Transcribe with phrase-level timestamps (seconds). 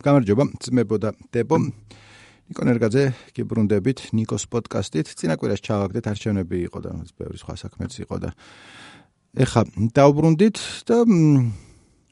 [0.00, 1.56] გამარჯობა, ძმებო და დებო.
[2.48, 3.04] ნიკო ნერგაძე,
[3.36, 5.12] გიბრუნდებით ნიკოს პოდკასტით.
[5.20, 8.32] წინა კვირას ჩავაგდეთ, არჩევნები იყო და ბევრი სხვა საქმეც იყო და
[9.36, 9.68] ეხა
[10.00, 10.56] დაუბრუნდით
[10.88, 10.96] და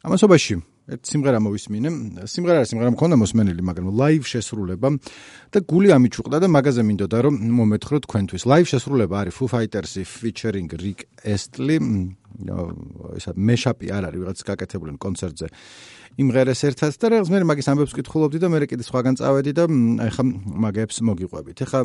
[0.04, 0.54] ამასობაში
[0.92, 1.88] ერთ სიმღერა მოვისმინე.
[2.28, 4.88] სიმღერა არის სიმღერა მქონდა მოსმენილი, მაგრამ ლაივ შესრულება
[5.48, 8.44] და გული ამიჩუყდა და მაგაზე მინდოდა რომ მომეთქრო თქვენთვის.
[8.44, 11.80] ლაივ შესრულება არის Foo Fighters-ი featuring Rick Astley.
[13.18, 15.46] ესა მეშაპი არ არის, ვიღაც გაკეთებული კონცერტზე.
[16.20, 19.64] იმღერეს ერთად და რაღაც მე მაგის ამბებს კითხულობდი და მე კიდე სხვაგან წავედი და
[20.12, 20.22] ეხა
[20.64, 21.56] მაგებს მოგიყვებით.
[21.64, 21.80] ეხა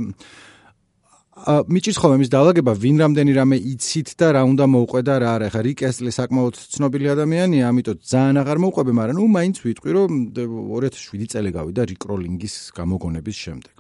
[1.46, 5.48] მიჭირს ხოლმე მის დაალაგება ვინ რამდენი რამე იცით და რა უნდა მოუყვე და რა არა
[5.54, 11.30] ხა რიკესლი საკმაოდ ცნობილი ადამიანია ამიტომ ძალიან აღარ მოუყვები მაგრამ ნუ მაინც ვიტყვი რომ 2007
[11.30, 13.76] წელი გავიდა რიკროლინგის გამოგონების შემდეგ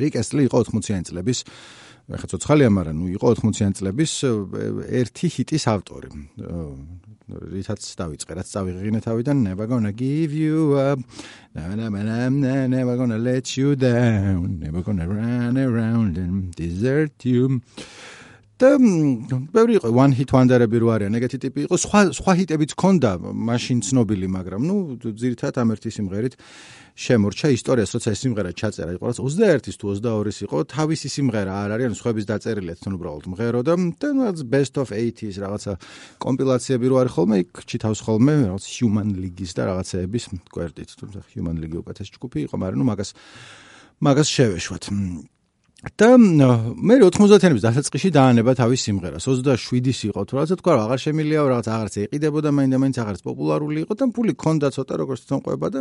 [0.00, 1.38] რიკესლი იყო 80-იანი წლების
[2.10, 4.12] ხა ცოცხალია მაგრამ ნუ იყო 80-იანი წლების
[5.02, 6.08] ერთი ჰიტის ავტორი
[7.32, 11.00] რითაც დავიწყე, რაც წავიღინე თავიდან, never gonna give you up.
[11.54, 14.58] Na na na na never gonna let you down.
[14.60, 17.62] Never gonna run around and desert you.
[18.62, 23.10] და ბევრი იყო one hit wonder-ები რო არიან, ეგეთი ტიპი იყო, სხვა სხვა ჰიტებიც ქონდა,
[23.18, 26.34] მაშინ ცნობილი, მაგრამ ნუ ძირითადად ამ ერთი სიმღერით
[26.92, 31.86] შემორჩა ისტორიას, როცა ეს სიმღერა ჩაწერა, იყო 21-ის თუ 22-ის იყო, თავისი სიმღერა არ არის,
[31.88, 34.08] ანუ სხვების დაწერილია თან უბრალოდ მღერო და და
[34.44, 35.72] best of 80s რაღაცა
[36.22, 41.56] კომპილაციები რო არის ხოლმე, იქ ჩითავს ხოლმე რაღაც human league-ის და რაღაცეების კვერდით, თუმცა human
[41.58, 43.10] league უკეთეს ჯგუფი იყო, მაგრამ ნუ მაგას
[44.04, 44.84] მაგას შევეშვათ.
[45.82, 49.26] და მე 90-იანების დასაწყისში დაანება თავის სიმღერას.
[49.26, 54.04] 27-ის იყო თუ რაღაცა თქვა, აღარ შემილია, რაღაც აღარც ეყიდებოდა, მაინდა-მაინც აღარც პოპულარული იყო და
[54.14, 55.80] ფული ქონდა ცოტა როგორც თონყვება და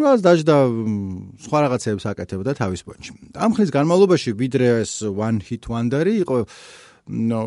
[0.00, 0.56] რაც დაждდა
[1.46, 3.10] სხვა რაღაცებს აკეთებდა თავის პონჩი.
[3.38, 6.36] ამ ხნის განმავლობაში ვიდრე ეს one hit wonder-ი იყო
[7.10, 7.40] ნო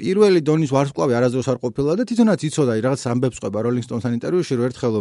[0.00, 4.54] პირველი დონის ვარსკვლავი არასდროს არ ყოფილა და თვითონაც იცოდა რაღაც ამბებს ყვება Rolling Stones-თან ინტერვიუში
[4.58, 4.94] რომ ერთხელ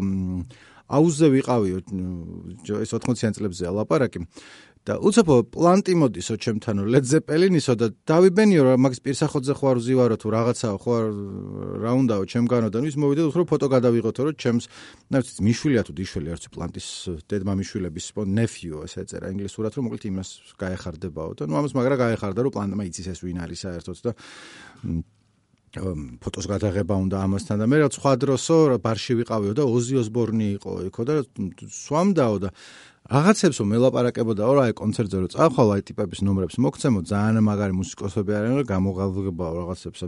[0.88, 1.78] აუზზე ვიყავიო
[2.84, 4.28] ეს 80-იან წლებზე ალაპარაკი.
[4.84, 10.28] და უცებო პლანტი მოდისო ჩემთანო ლედზეპელინისო და დავიბენიო რა მაგის პირსახოთზე ხო არ ვზივარო თუ
[10.36, 10.96] რაღაცაო ხო
[11.80, 14.68] რა უნდაო ჩემგანო და ის მოვიდა უფრო ფოტო გადავიღოთო რომ ჩემს
[15.08, 16.88] ნაცი მიშვილია თუ დიშველი არც პლანტის
[17.32, 20.30] დედმა მიშვილების ნეფიო ესე ეწერა ინგლისურად რომ მოკლედ იმას
[20.60, 24.12] გაეხარდებაო და ნუ ამას მაგრა გაეხარდა რომ პლანტმა იცის ეს ვინ არის საერთოდ და
[25.74, 30.74] ფოტოს გადაღება უნდა ამასთან და მე რა სხვა დროსო ბარში ვიყავიო და ოზი ოსბორნი იყო
[30.90, 31.16] იქო და
[31.66, 32.50] სვამდაო და
[33.04, 38.32] რაღაცებს რომ მელაპარაკებოდა რა აი კონცერტზე რომ წახვალ აი ტიპების ნომრებს მოგცემო ძალიან მაგარი მუსიკოსები
[38.32, 40.00] არიან რომ გამოღალღებაო რაღაცებს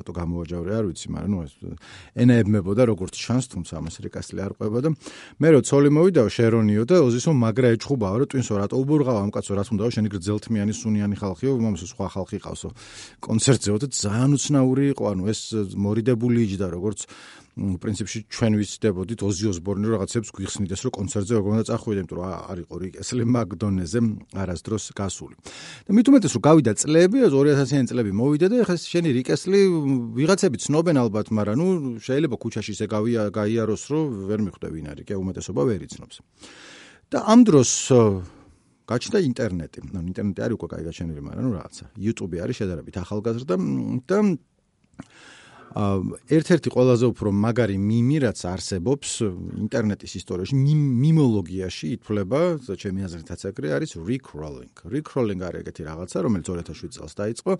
[0.00, 1.52] რატო გამოვაჯავრე არ ვიცი მაგრამ ნუ ეს
[2.24, 4.90] ენაებმებოდა როგორც შანს თუმცა ამას რეკასლი არ ყვება და
[5.36, 9.52] მე რო ცოლი მოვიდაო შერონიო და ოზისო მაგრა ეჭხუბაო რომ ტვინსო რატო უბურღავ ამ კაცო
[9.60, 12.68] რაც უნდაო შენი გრძელთმიანი სუნიანი ხალხიო მომსო სხვა ხალხი ყავსო
[13.20, 15.40] კონცერტზეო და ძალიან უცნაური იყო ანუ ეს
[15.76, 17.04] მორიდებული იჯდა როგორც
[17.54, 22.58] პრინციპში ჩვენ ვიცდებოდით ოზი ოსბორნი რაღაცებს გვიხსნიდეს რომ კონცერტზე როგორ უნდა წახვიდე იმიტომ რომ არ
[22.64, 24.00] იყო რიკესლი მაგდონეზე
[24.42, 25.36] არასდროს გასული
[25.86, 29.60] და მით უმეტეს რომ გავიდა წლები 2000-იანი წლები მოვიდა და ეხლა შენი რიკესლი
[30.18, 31.68] ვიღაცები ცნობენ ალბათ მაგრამ ნუ
[32.02, 34.04] შეიძლება ქუჩაში ისე გავია გაიაროს რომ
[34.34, 36.16] ვერ მიხვდე ვინ არის კი უმეტესობა ვერ იცნობს
[37.14, 37.70] და ამ დროს
[38.84, 39.78] გაჩნდა ინტერნეტი.
[39.96, 41.84] ნუ ინტერნეტი არის უკვე კაი გაჩენილი, მაგრამ ნუ რაღაცა.
[41.96, 43.54] YouTube არის შედარებით ახალგაზრდა
[44.08, 44.18] და
[45.74, 49.10] ერთ-ერთი ყველაზე უფრო მაგარი მიმი რაც არსებობს
[49.64, 52.40] ინტერნეტის ისტორიაში მიმოლოგიაში ითვლება
[52.78, 57.52] ჩემი აზრითაც ეგრე არის recrolling recrolling არის ეგეთი რაღაცა რომელიც 2007 წელს დაიწყო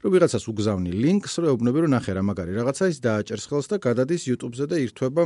[0.00, 3.76] რომ ვიღაცას უგზავნი links რომ ეუბნები რომ ნახე რა მაგარი რაღაცა ის დააჭერს ხელს და
[3.84, 5.22] გადადის YouTube-ზე და ირთვება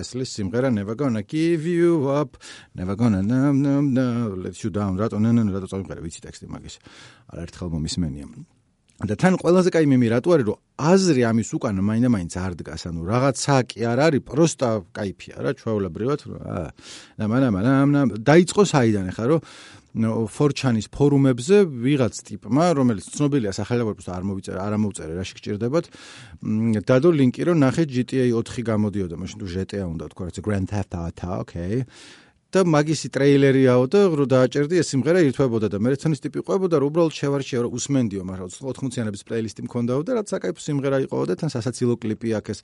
[0.00, 2.38] Astley-ის სიმღერა never gonna give you up
[2.74, 6.78] never gonna no no no let you down რატო no რატო წავიღე ვიცი ტექსტი მაგის.
[7.34, 8.59] არაერთხელ მომისმენია
[9.00, 13.00] და თან ყველაზე კაი მემი რატო არის რომ აზრი ამის უკან მაინდა-მაინც არ დგას ანუ
[13.08, 16.20] რაღაცაა კი არ არის პროსტა кайფია რა ჩვეულებრივად
[17.16, 19.40] ნამანამანამნა დაიწყო საიდან ახლა რომ
[19.90, 25.84] ფორჩანის ფორუმებზე ვიღაც ტიპმა რომელიც ცნობილია სახელმწიფოს არ მოვიწერე არ ამოვწერე რაში გჭირდებათ
[26.86, 30.92] დადო ლინკი რომ ნახე GTA 4 გამოდიოდა მაშინ თუ GTA უნდა თქვა რაც Grand Theft
[30.94, 31.82] Auto ოკეი
[32.50, 36.90] და მაგისი ტრეილერიაო და რო დააჭერდი ეს სიმღერა ირთვებოდა და მე რეცონის ტიპი ყვებოდა რომ
[36.90, 41.50] უბრალოდ შევარჩიე რომ უსმენდიო მაგრამ 80-იანების პლეილისტი მქონდაო და რაც საკაიფო სიმღერა იყო და თან
[41.54, 42.60] სასაცილო კლიპი აქ ეს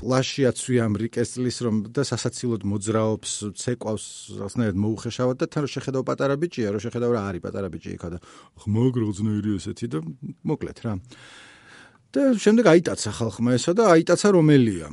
[0.00, 4.04] პლაში აცვი ამ რიკესლის რომ და სასაცილოდ მოძრაობს ცეკვავს
[4.40, 8.08] რაღაცნაირად მოუხეშავად და თან რო შეხედავ პატარა ბიჭია რო შეხედავ რა არის პატარა ბიჭი იქა
[8.16, 8.18] და
[8.64, 9.98] ხმაგროძნერი ესეთი და
[10.48, 10.96] მოკლედ რა
[12.10, 14.90] და შემდეგ აიტაცა ხალხმა ესა და აიტაცა რომელია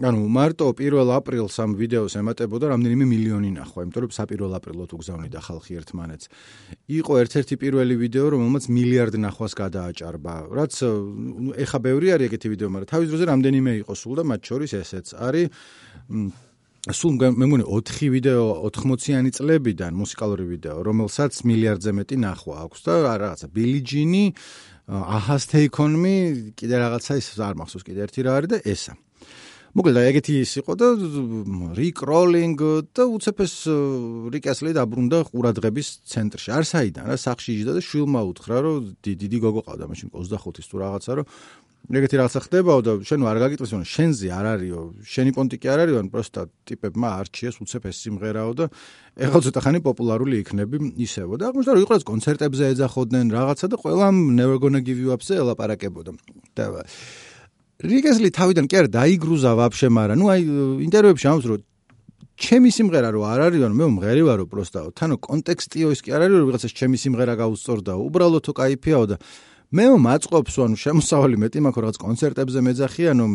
[0.00, 5.40] ანუ მარტო 1 აპრილს ამ ვიდეოს ემატებოდა რამდენიმე მილიონი ნახვა, იმიტომ რომ საპირველ აპრილოთ უგზავნიდა
[5.44, 6.26] ხალხი ერთმანეთს.
[6.88, 10.34] იყო ერთ-ერთი პირველი ვიდეო, რომელმაც მილიარდ ნახვას გადააჭარბა.
[10.56, 10.72] რაც
[11.52, 15.06] ეხა ბევრი არის ეგეთი ვიდეო, მაგრამ თავის დროზე რამდენიმე იყო სულ და მათ შორის ესეც
[15.20, 15.46] არის
[16.88, 22.92] სულ მე მგონი 4 ვიდეო 80-იანი წლებიდან მუსიკალური ვიდეო, რომელსაც მილიარდზე მეტი ნახვა აქვს და
[23.20, 24.24] რაღაცა ბილი ჯინი
[24.90, 26.16] აჰას თეიქონმი
[26.58, 28.94] კიდე რაღაცა ის არ მახსოვს კიდე ერთი რა არის და ესა.
[29.70, 30.86] მოკლედ ეგეთი ის იყო და
[31.78, 32.60] რიკ როლინგ
[32.90, 33.54] და უცებეს
[34.34, 36.50] რიკასლი დაბრუნდა ყურადღების ცენტრში.
[36.50, 40.76] არ საიდან რა სახში იჯდა და შვილმა უთხრა რომ დიდი გოგო ყავდა მაშინ 25-ის თუ
[40.82, 41.26] რაღაცა რომ
[41.90, 44.80] ეგეთი რაღაცა ხდებაო და შენ არ გაგიტყვის რომ შენზე არ არისო.
[45.10, 48.64] შენი კონტი კი არ არისო პროსტა ტიპებმა არჩიეს უცებ ეს სიმღერაო და
[49.18, 54.16] ეხლა ცოტა ხანი პოპულარული იქნები ისევო და აღმოჩნდა რომ იყოს კონცერტებზე ეძახოდნენ რაღაცა და ყველამ
[54.38, 56.10] never gonna give you up-ზე ელაპარაკებოდა.
[56.54, 56.64] და
[57.80, 60.40] რიგესლი თავიდან კი არ დაიგრუზა ვაფშე მაგრამ ნუ აი
[60.86, 61.60] ინტერვიუებში ამბობს რომ
[62.40, 66.44] ჩემი სიმღერა რო არ არისო მე მღერი ვარო პროსტაო თანო კონტექსტიო ის კი არ არისო
[66.48, 68.00] ვიღაცას ჩემი სიმღერა გაუსწორდაო.
[68.08, 69.16] უბრალოდ თო кайფიაო და
[69.70, 73.26] მე მაწყობს ანუ შემოსავალი მეტი მაქვს რაღაც კონცერტებზე მეძახი ანუ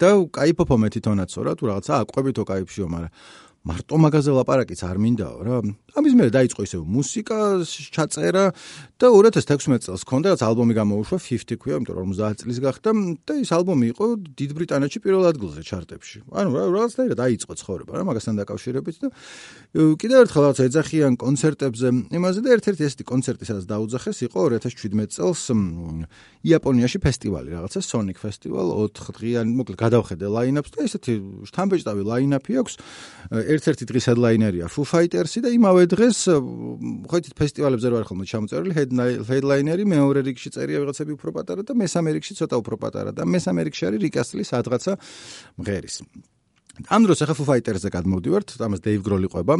[0.00, 3.12] და кайფობო მე თვითონაცო რა თუ რაღაცა აყვებითო кайფშიო მაგრამ
[3.64, 5.58] მარტო მაგაზე ლაპარაკიც არ მინდაო რა.
[5.96, 8.44] ამის მერე დაიწყო ისე მუსიკა ჩაწერა
[9.00, 12.90] და 2016 წელს ქონდა რაც ალბომი გამოუშვა 50 ქვია, იმიტომ რომ 50 წლის გახდა
[13.24, 14.04] და ის ალბომი იყო
[14.36, 16.18] დიდ ბრიტანეთში პირველ ადგილზე ჩარტებში.
[16.28, 19.08] ანუ რაღაცნაირად დაიწყო ცხოვრება რა მაგასთან დაკავშირებით და
[19.74, 21.88] კიდევ ერთხელ რაღაც ეძახიან კონცერტებზე
[22.20, 25.42] იმაზე და ერთ-ერთი ესეთი კონცერტი სადაც დაუძახეს იყო 2017 წელს
[26.44, 31.14] იაპონიაში ფესტივალი რაღაცა Sonic Festival 4 დღიანი მოკლედ გადავხედე line-ups და ესეთი
[31.48, 32.74] შთამბეჭდავი line-up-ი აქვს
[33.54, 36.18] ერთ-ერთი დღის headliner-ია Foo Fighters-ი და იმავე დღეს
[37.10, 38.74] ხოთით ფესტივალებზე რო არ ხოლმე ჩამოწერილი
[39.30, 43.60] headliner-ი მეორე რიგში წერია ვიღაცები უფრო პატარა და მესამე რიგში ცოტა უფრო პატარა და მესამე
[43.70, 44.92] რიგში არის Astley სადღაცა
[45.60, 45.96] მღერის.
[46.90, 49.54] ამ დროს ახლა Foo Fighters-ზე გადმოვდივართ, ამას Dave Grohl იყვება.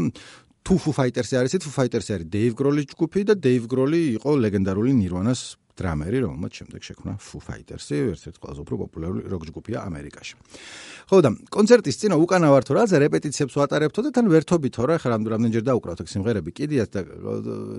[0.65, 4.91] თუ Foo Fighters-ი არის, Foo Fighters-ი არის Dave Grohl-ის ჯგუფი და Dave Grohl-ი იყო ლეგენდარული
[4.97, 10.35] Nirvana-ს დრამერი, რომელმაც შემდეგ შექმნა Foo Fighters-ი, ერთ-ერთი ყველაზე უფრო პოპულარული როკ ჯგუფია ამერიკაში.
[11.05, 15.09] ხო და კონცერტის წინა უკანა ვარ თუ რაზე რეპეტიციებს ვატარებთო და თან ვერთობითო რა, ხა
[15.13, 17.01] რამდენჯერ დაუკრავთ ეგ სიმღერები, კიდიათ და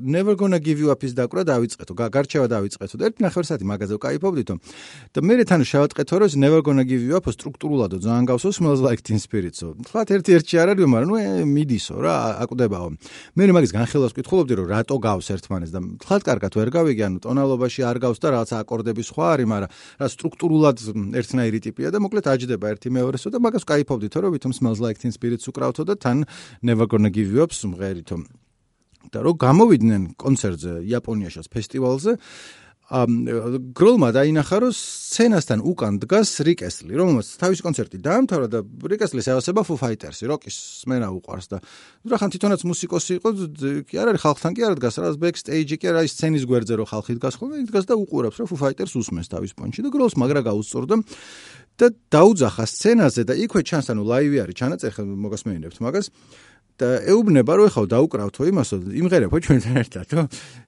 [0.03, 4.53] Never Gonna Give You Up-ის დაკვრა დავიწყეთო, გარჩევა დავიწყეთო და ერთი ნახევარსაათი მაგაზე ვკაიფობდითო.
[5.15, 9.01] და მე თან შევატყეთო რომ Never Gonna Give You Up სტრუქტურულადო ძალიან გავსო Smells Like
[9.01, 9.73] Teen Spirit-ო.
[9.89, 11.17] თქვათ ერთი-ერთი არ არის, მაგრამ ნუ
[11.49, 12.15] მიდისო რა,
[12.45, 12.87] აკვდებაო.
[13.35, 17.81] მე მაგის განხილვას ვკითხულობდი რომ რატო გავს ერთმანეთს და თქვათ კარგად ვერ გავიგე, ანუ ტონალობაში
[17.85, 19.71] ერთი არ გავს და რაღაცა აკორდები სხვა არის, მაგრამ
[20.01, 20.77] რა სტრუქტურულად
[21.21, 25.13] ერთნაირი ტიპია და მოკლედ აჯდება ერთი მეორესო და მაგას кайფობდი თორე ვითომ smells like teen
[25.13, 26.25] spirit's უკრავთო და თან
[26.65, 28.25] never gonna give you up-ს მღერითო.
[29.13, 32.11] და რომ გამოვიდნენ კონცერტზე იაპონიაშას ფესტივალზე
[32.85, 39.73] გროლმა დაინახა რომ სცენასთან უკან დგას რიკესლი რომელსაც თავის კონცერტი დაამთავრა და რიკესლის ევასება Foo
[39.73, 41.57] Fighters-ი როკის სმენა უყარს და
[42.05, 43.29] რა ხან თვითონაც მუსიკოსი იყო
[43.89, 46.89] კი არ არის ხალხთან კი არ დგას რა ბექსტეიჯი კი არა ის სცენის გვერდზე რომ
[46.93, 50.13] ხალხი დგას ხოლმე იქ დგას და უყურებს რა Foo Fighters უსმენს თავის პონჩი და გროლს
[50.21, 50.95] მაგრა გაუსწორდა
[51.75, 56.07] და დაუძახა სცენაზე და იქვე ჩანს ანუ ლაივი არის ჩანაწერი მოგასმენინებთ მაგას
[56.75, 60.07] და ეუბნება რომ ეხავ დაუკრავთო იმასო იმღერებო ჩვენთან ერთად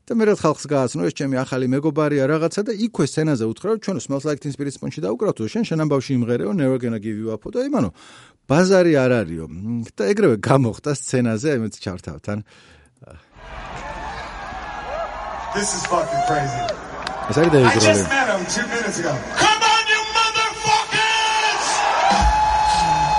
[0.07, 3.79] და მე რა ხალხს გააცნო ეს ჩემი ახალი მეგობარია რაღაცა და იქვე სცენაზე უთხრა რომ
[3.83, 7.27] ჩვენ smells like teen spirit sponge დაუკრავთო შენ შენ ამბავში იმღერეო never gonna give you
[7.35, 7.91] up და იმანო
[8.47, 9.45] ბაზარი არ არისო
[9.99, 12.39] და ეგრევე გამოხდა სცენაზე იმეც ჩართავთან
[15.55, 16.63] This is fucking crazy.
[17.29, 17.75] ეს არის დაიგროვე.
[17.75, 19.56] I just met him 2 minutes ago.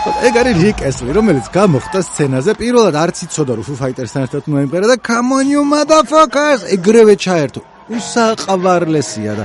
[0.06, 2.52] ეგ არის რიკ ესლი, რომელიც გამოხდა სცენაზე.
[2.60, 7.60] პირველად არც იცოდა Foo Fighters-თან ერთად მოემღერა და come on you motherfuckers, ეგრევე ჩაერთო.
[7.88, 9.44] უსაყვარლესია და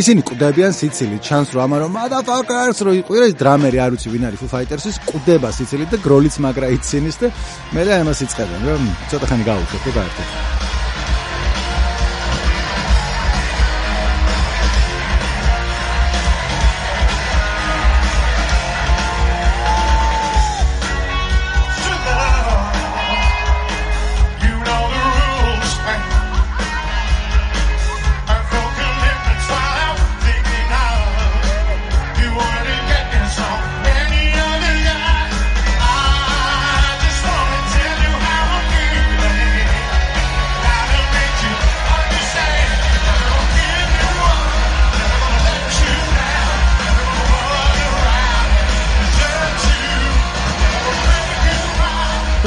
[0.00, 1.20] ისინი კვდებიან სიცილით.
[1.28, 5.48] ჩანს რომ ამარო motherfuckers რო იყვირა ეს დრამერი არ ვიცი ვინ არის Foo Fighters-ის კვდება
[5.52, 7.28] სიცილით და გროლიც მაგრა იცინის და
[7.76, 8.82] მე და ამას იწყებენ რომ
[9.12, 10.61] ცოტა ხანი გაუშვებ და გაერთო.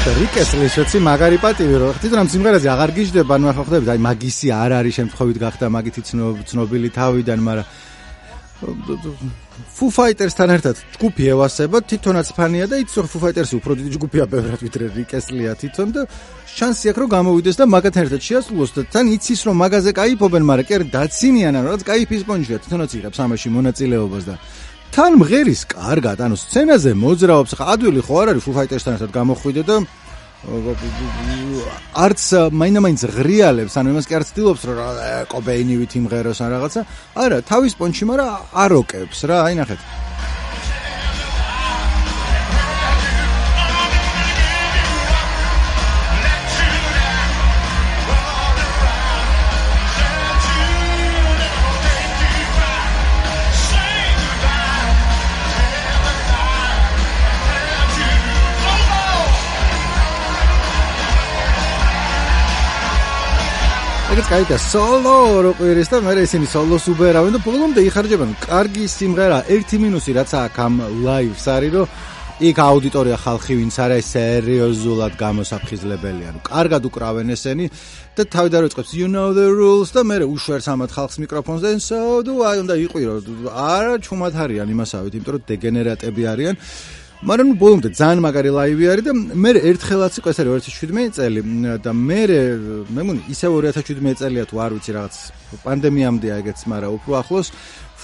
[0.06, 4.48] რიკეს ლიშეცი მაგარი პატივი რომ თვითონ ამ სიმღერაზე აღარ გიждდება, ნუ ახლა ხვდებით, აი მაგისი
[4.54, 6.02] არ არის შემთხვევით გახდა მაგითი
[6.46, 7.68] ცნობილი თავიდან, მაგრამ
[9.76, 14.26] Foo Fighters-თან ერთად ჯგუფი ევასება, თვითონაც ფანია და იცი რომ Foo Fighters-ი უფრო დიდი ჯგუფია
[14.32, 16.02] ბევრად ვიდრე რიკესლია თვითონ და
[16.54, 20.66] შანსი აქვს რომ გამოვიდეს და მაგათთან ერთად შეასრულოს და თან იცის რომ მაგაზე кайფობენ, მაგრამ
[20.70, 24.36] კი დაცინიან ან რაღაც кайფის პონჩია, თვითონაც იღებს ამაში მონაწილეობას და
[24.96, 29.75] თან მღერის კარგად, ანუ სცენაზე მოძრაობს, ადვილი ხო არ არის Foo Fighters-თან ერთად გამოხვიდე და
[32.06, 32.24] არც
[32.56, 34.80] მაინამაინც ღრიალებს, ანუ იმას კი არ ცდილობს რომ
[35.36, 36.82] კობეინივით იმღეროს ან რაღაცა.
[37.12, 40.05] არა, თავის პონჩი, მაგრამ არ ოკებს რა, აი ნახეთ.
[64.16, 68.32] ეგეც კარგია სოლო როკვირის და მე ისინი სოლოს უბერავენ და ბოლომდე იხარჯებიან.
[68.48, 71.88] კარგი სიმღერა, ერთი მინუსი რაც აქ ამ ლაივს არის, რომ
[72.48, 77.66] იქ აუდიტორია ხალხი ვინც არის სერიოზულად გამოსაფხიზლებელი, ანუ კარგად უკრავენ ესენი
[78.16, 82.24] და თავიდან როწყებს you know the rules და მე უშვერს ამათ ხალხს მიკროფონს და so
[82.24, 83.14] do I უნდა იყვირო.
[83.52, 86.56] არა ჩუმად არიან იმასავით, იმიტომ რომ დეგენერატები არიან.
[87.24, 91.40] მაგრამ ბოლომდე ძალიან მაგარი ლაივი არის და მე ერთხელაც იყო ეს არის 2017 წელი
[91.80, 92.20] და მე
[92.92, 95.16] მე მგონი ისევ 2017 წელია თუ არ ვიცი რაღაც
[95.64, 97.48] პანდემიამდე აიგეც მაგრამ უფრო ახლოს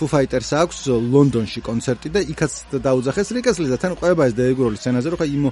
[0.01, 0.77] Foo Fighters-ს აქვს
[1.13, 5.43] ლონდონში კონცერტი და იქაც დაუძახეს რიკას ლიზა თან ყובה ეს დაეგროლის სცენაზე რომ ხა იმ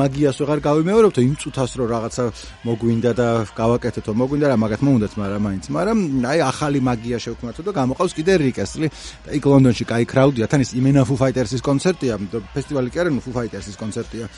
[0.00, 2.24] მაგიას ვეღარ გავიმეორებთო იმ წუთას რომ რაღაცა
[2.64, 7.72] მოგვინდა და გავაკეთეთო მოგვინდა რა მაგათ მომუნდათ მაგრამ მაინც მაგრამ აი ახალი მაგია შევქმნათო და
[7.76, 8.88] გამოყავს კიდე რიკესლი
[9.28, 12.16] და იქ ლონდონში კაი კრაუდია თან ის იმენა Foo Fighters-ის კონცერტია
[12.56, 14.32] ფესტივალი კი არა Foo Fighters-ის კონცერტია.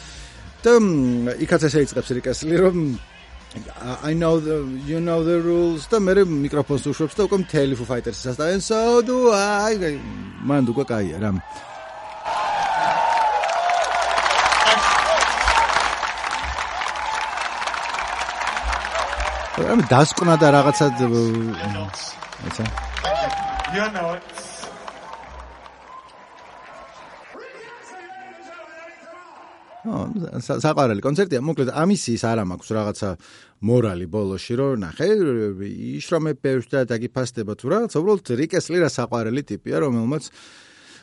[0.61, 0.77] და
[1.41, 2.77] იქაც ესე იწყებს რიკესლი რომ
[4.03, 7.89] I know the you know the rules და მე მიკროფონს უშვებს და უკვე მთელი Foo
[7.89, 9.75] Fighters-ს ასწავენ so do I
[10.47, 11.35] მან უკვე კაია რა
[19.71, 20.87] ამ დასკვნა და რაღაცა
[22.47, 22.65] ეცა
[23.71, 24.40] You know it.
[29.81, 31.41] საყვარელი კონცერტია.
[31.41, 33.11] მოკლედ ამისის არ მაქვს რაღაცა
[33.65, 35.09] მორალი ბოლოში რომ ნახე
[35.97, 37.79] იშრომებს და დაგიფასდება თუ რა.
[37.89, 40.25] უბრალოდ რიკესლი რა საყვარელი ტიპია რომელმაც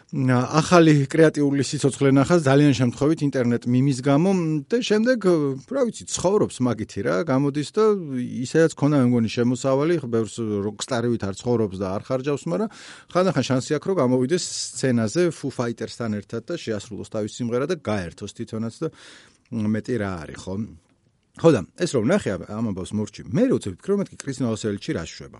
[0.07, 4.31] ახალი კრეატიული სიცოცხლე ნახა ძალიან შემთხვევით ინტერნეტ მიმის გამო
[4.71, 5.19] და შემდეგ
[5.67, 7.83] რა ვიცი ცხოვრობს მაგითი რა გამოდის და
[8.15, 12.71] ისედაც ქონა მე მგონი შემოსავალი ბევრს როკსტარივით არ ცხოვრობს და არ ხარჯავს მაგრამ
[13.11, 18.31] ხანდახან შანსი აქვს რომ გამოვიდეს სცენაზე Foo Fighters-თან ერთად და შეასრულოს თავის სიმღერა და გაერთოს
[18.31, 18.87] თვითონაც და
[19.51, 20.86] მეტი რა არის ხო
[21.37, 25.03] ხო და ეს რომ ნახე ამ ამბავს მორჩი მე როცა ვფიქრობ მეთქი კრის ნოოსელჩი რა
[25.05, 25.39] შვება?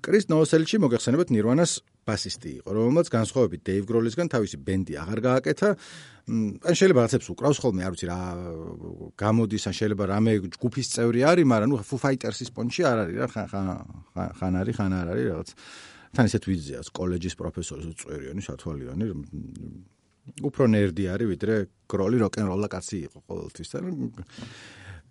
[0.00, 1.72] კრის ნოოსელჩი მოგეხსენებათ ნირვანას
[2.08, 5.68] ბასისტი იყო რომელმაც განსხვავებით დეივ გროლისგან თავისი ბენდი აღარ გააკეთა.
[6.64, 8.20] ან შეიძლება რაღაცებს უკრავს ხოლმე არ ვიცი რა
[9.20, 13.26] გამოდის ან შეიძლება რამე ჯგუფის წევრი არის მაგრამ ნუ ფუ ფაიტერსის პონჩი არ არის რა
[13.28, 13.46] ხან
[14.40, 15.48] ხან არის ხან არ არის რაღაც.
[16.14, 19.04] თან ისეთ ვიზია კოლეჯის პროფესორი წვერიანი სათვალიანი
[20.48, 21.54] უფრო ნერდი არის ვიდრე
[21.90, 23.78] გროლი როკენროლა კაცი იყო ყოველთვის და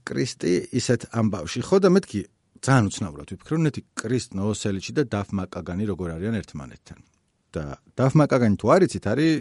[0.07, 1.60] კრისტი ისეთ ამბავში.
[1.63, 2.19] ხო და მეთქი
[2.63, 7.00] ძალიან უცნაურად ვიფიქრე ნეთი კრისტ ნოოსელიჩი და დაფ მაკაგანი როგორ არიან ერთმანეთთან.
[7.53, 9.33] და დაფ მაკაგანი თუ არიცით არის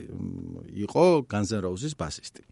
[0.84, 2.42] იყო განზენ როუზის ბასისტი.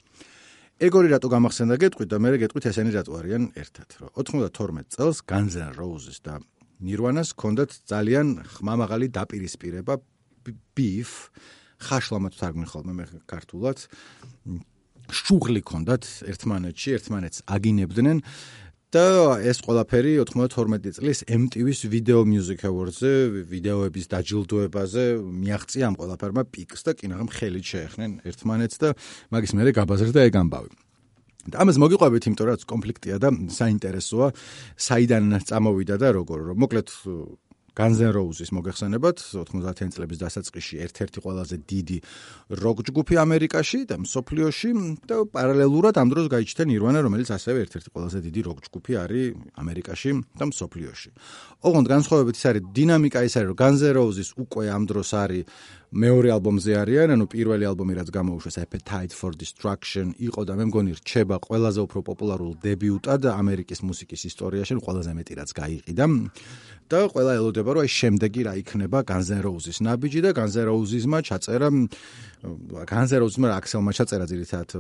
[0.81, 3.89] ეგორი რატო გამახსენდა გეტყვით და მე გეტყვით ესენი რატო არიან ერთად?
[4.01, 6.41] რომ 92 წელს განზენ როუზის და
[6.81, 10.01] ნირვანას ჰქონდათ ძალიან ხმამაღალი დაპირისპირება
[10.73, 11.13] ბიფ
[11.81, 13.85] ხაშლამაც თარგმნი ხოლმე მე ქართულად
[15.11, 18.19] შუღლი ქონდათ ერთმანეთში, ერთმანეთს აგინებდნენ
[18.91, 23.13] და ეს ყველაფერი 92 წლის MTV-ს Video Music Awards-ზე,
[23.47, 28.89] ვიდეოების დაჯილდოებაზე მიაღწია ამ ყველაფერმა პიკს და კინაღამ ხელით შეეხნენ ერთმანეთს და
[29.31, 30.71] მაგის მერე გაბაზრდა ეგ ამბავი.
[31.51, 34.29] და ამას მოგიყვებით, იმიტომ რომ კონფლიქტია და საინტერესოა,
[34.77, 36.53] საიდან წამოვიდა და როგორ.
[36.53, 36.89] მოკლედ
[37.79, 39.17] განზენ როუზის მოგეხსენებათ
[39.51, 41.99] 90-იან წლების დასაწყისში ერთ-ერთი ყველაზე დიდი
[42.61, 44.71] როკ ჯგუფი ამერიკაში და მსოფლიოში
[45.07, 49.27] და პარალელურად ამ დროს გაიჩნდა ნირვანა რომელიც ასევე ერთ-ერთი ყველაზე დიდი როკ ჯგუფი არის
[49.63, 51.11] ამერიკაში და მსოფლიოში.
[51.63, 55.45] ოღონდ განსხვავებით ის არის დინამიკა ის არის რომ განზენ როუზის უკვე ამ დროს არის
[55.91, 60.95] მეორე ალბომზე არიან, ანუ პირველი ალბომი რაც გამოუშვა Appetite for Destruction იყო და მე მგონი
[61.03, 66.07] რჩება ყველაზე უფრო პოპულარულ დებიუტად ამერიკის მუსიკის ისტორიაში, ყველაზე მეტი რაც გაიყიდა.
[66.91, 70.67] და ყველა ელოდება რომ აი შემდეგი რა იქნება Guns N' Roses ნაბიჯი და Guns N'
[70.67, 71.69] Roses-მა ჩაწერა
[72.91, 74.71] Guns N' Roses-მა აქსელმა ჩაწერა ძირითადად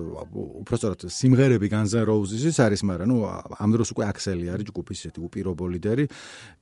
[0.63, 3.19] უпростоრად სიმღერები Guns N' Roses-ის არის, მაგრამ ნუ
[3.63, 6.05] ამ დროს უკვე აქსელი არის ჯგუფის ესეთი უპირობო ლიდერი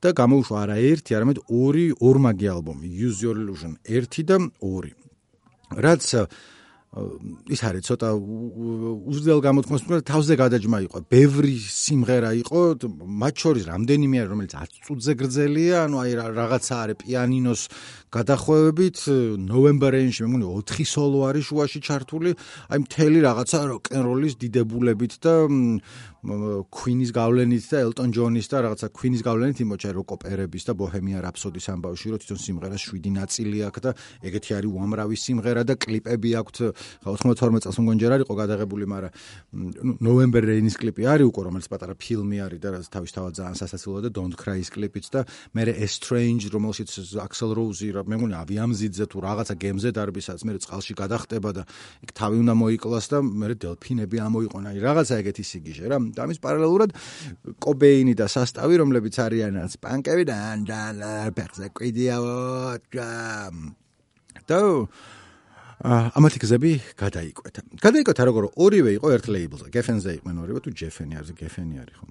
[0.04, 4.92] და გამოუშვა არა ერთი, არამედ ორი ორმაგი ალბომი Use Your Illusion 1 და 2.
[5.84, 6.06] რაც
[6.88, 10.98] ის არის ცოტა უზრდელ გამოთქმას მაგრამ თავზე გადაჯმა იყო.
[11.12, 12.60] ბევრი სიმღერა იყო
[13.04, 17.60] მათ შორის რამდენიმე არის რომელიც 10 წუთზე გრძელია ანუ აი რაღაცა არის პიანინოს
[18.08, 18.98] გადახვევებით.
[19.36, 22.30] ნოემბერენში მე მგონი 4 სოლო არის შუაში ჩართული.
[22.72, 25.34] აი მთელი რაღაცა როკ-ენ-როლის დიდებულებით და
[26.18, 31.70] Queen-ის გავლენით და Elton John-ის და რაღაცა Queen-ის გავლენით იმოჩა როკ ოპერების და Bohemian Rhapsody-ს
[31.70, 33.90] ამბავში რომ თვითონ სიმღერას 7 ნაწილი აქვს და
[34.26, 36.58] ეგეთი არის უამრავი სიმღერა და კლიპები აქვს
[37.04, 39.12] 92 წელს მგონი ჯერ არისო გადაღებული მაგრამ
[40.00, 44.10] November Rain-ის კლიპი არის უკვე რომელიც პატარა ფილმი არის და რაც თავისთავად ძალიან სასაცილოა და
[44.14, 49.54] Don't Cry-ის კლიპიც და მე Strange რომელშიც Axl Rose რა მე მგონი ავიამზიძე თუ რაღაცა
[49.58, 51.62] გემზე დარბისაც მე წყალში გადახტება და
[52.04, 55.98] იქ თავი უნდა მოიკლას და მე დელფინები ამოიყონა აი რაღაცა ეგეთი სიგიჟე რა.
[56.14, 56.90] და ამის პარალელურად
[57.62, 60.80] კობეინი და სასტავი რომლებიც არიან სპანკები და და
[61.34, 62.78] პერზე კვიდიაო
[64.48, 64.60] და
[65.78, 67.60] ამათი გზები გადაიკვეთა.
[67.78, 68.50] გადაიკვეთა როგორ?
[68.58, 72.06] ორივე იყო ერთ ლეიბლზე, გეფენზე იყვნენ ორივე თუ ჯეფენი არის, გეფენი არის ხო?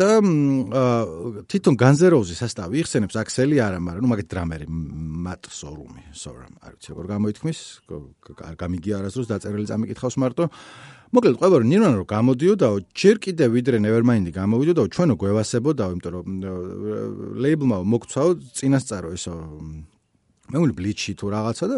[0.00, 0.08] და
[1.50, 3.16] თვითონ განზეროუზი სასტავი იხსენებს.
[3.20, 7.58] აქსელი არა, მაგრამ ნუ მაგეთ დრამერი მატ სორუმი, სორამ, არ ვიცი როგორ გამოითქმის,
[8.60, 10.44] გამიგია არასდროს დაწერილი წამიკითხავს მარტო.
[11.10, 16.26] მოკლედ ყოველ ნირვანა რო გამოდიოდაო, ჯერ კიდე ვიდრე Nevermind-ი გამოვიდოდაო, ჩვენო გვევასებოდაო, იმიტომ რომ
[17.42, 19.34] ლეიბლმა მოგცაო წინასწარო ესო
[20.50, 21.76] მე მგონი ბლიჩი თუ რაღაცა და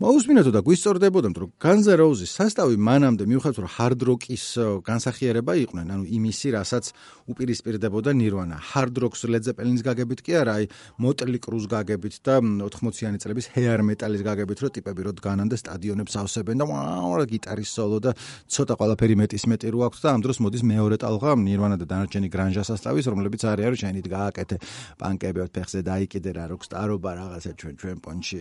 [0.00, 4.44] მოусმინეთო და გვისწორდებოდა რომ N' Roses სასტავი მანამდე მიუხედავად რომ hard rock-ის
[4.86, 6.84] განსახიერება იყვნენ, ანუ იმისი, რასაც
[7.28, 10.64] უპირისპირდებოდა Nirvana, hard rock-ს Led Zeppelin-ის გაგებით კი არა, აი
[11.02, 16.14] Motley Crue-ს გაგებით და 80-იანი წლების hair metal-ის გაგებით, რომ ტიპები რო დგანან და სტადიონებს
[16.22, 18.10] ავსებენ და ვაუ, გიტარის სოლო და
[18.48, 22.28] ცოტა ყველაფერი მეტის მეტი რო აქვს და ამ დროს მოდის მეორე ტალღა Nirvana და დანარჩენი
[22.32, 24.56] grunge სასტავის, რომლებიც არის რომ შენით გააკეთე
[25.00, 28.40] პანკები ფეხზე დაიკიდე რა rockstar-ობა რაღაცა ჩვენ ჩვენ პონჩი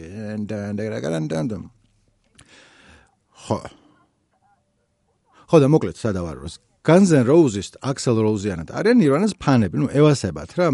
[0.50, 0.84] და და
[1.32, 1.70] და და და
[3.48, 3.60] ხო
[5.50, 10.72] ხო და მოკლედ სადავაროს Guns N' Roses, Axl Rose-იანად არიან Nirvana-ს ფანები, ნუ ევასებათ რა.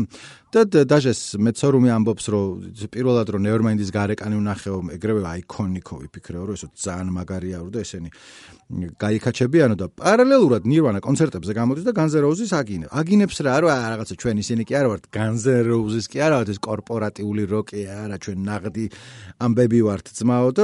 [0.47, 2.45] და დაჟეს მეცორუმი ამბობს, რომ
[2.93, 8.09] პირველად რომ Nevermind-ის გარეკანი ვნახეო, ეგრევე აიკონიკო ვიფიქრეო, რომ ესო ძალიან მაგარია რო და ესენი
[8.95, 12.91] გაიქაჩებიანო და პარალელურად Nirvana კონცერტებზე გამოდის და Guns N' Roses აგინებს.
[12.91, 16.49] აგინებს რა, რა რაღაცა ჩვენ ისინი კი არა ვართ Guns N' Roses კი არა ვართ
[16.51, 18.85] ეს კორპორატიული როკია რა ჩვენ ნაღდი
[19.39, 20.63] ამბები ვართ ძმაო და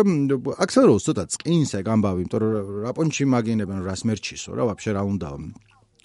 [0.83, 2.51] Rose ცოტა წკინს ეგ ამბავი, იმიტომ რომ
[2.87, 5.27] რაპონჩი მაგინებენ რას მერჩისო რა, ვაფშე რა უნდა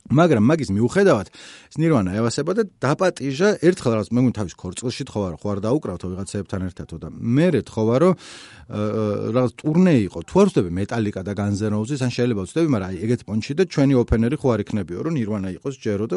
[0.09, 1.29] მაგრამ მაგის მიუხედავად
[1.79, 6.07] ნირვანა ევასება და დაპატიჟა ერთხელ რაც მე მგონი თავის ქორწილში თხოვა რომ ხო არ დაუკრავთო
[6.12, 8.12] ვიღაცეებთან ერთად და მე თხოვა რომ
[8.68, 10.18] რაღაც ტურნე იყო.
[10.29, 13.94] თუ არ ვცდები მეტალიკა და განზეროუზის ან შეიძლება ვცდები მაგრამ აი ეგეთ პონჩი და ჩვენი
[14.03, 16.16] ოფენერი ხო არ იქნებიო რომ ნირვანა იყოს ჯერო და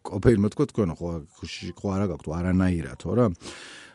[0.00, 1.08] კოფეინმა თქვა თქვენ ხო
[1.76, 3.26] ხო არა გაქვთ არანაირათო რა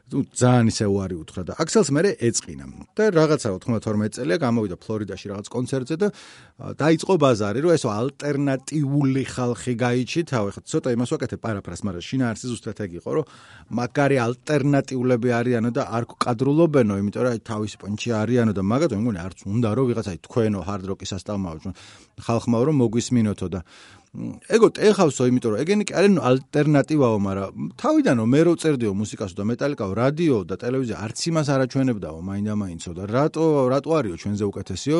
[0.06, 2.66] ძალიან ისე უარი უთხრა და აქსელს მე ეწყინა.
[2.94, 6.08] და რაღაცა 92 წელია გამოვიდა ფლორიდაში რაღაც კონცერტზე და
[6.78, 12.80] დაიწყო ბაზარი რომ ესო ალტერნატიული ხალხი გაიჩითავ ეხლა ცოტა იმას ვაკეთებ პარაფრას მაგრამ შინაარსი ზუსტად
[12.86, 13.26] ეგ იყო რომ
[13.74, 19.20] მაგარი ალტერნატიულები არიანო და არ კადრულობენო იმიტომ რომ თავისი პონჩი არიანო და მაგათო მე მგონი
[19.26, 21.74] არც უნდა რომ ვიღაცა თქვენო ჰარდ როკის ასტავმაო
[22.22, 23.60] ხალხმა რომ მოგვისმინოთო და
[24.56, 29.44] ეგო ტეხავსო, იმიტომ რომ ეგენი კი არის ალტერნატივაო, მაგრამ თავიდანო მე რო წერდიო მუსიკასო და
[29.52, 35.00] მეტალიკაო, რადიო და ტელევიზია არც იმას არაჩვენებდაო, მაინდა-მაინცო და რატო რატო არისო ჩვენზე უკეთესიო?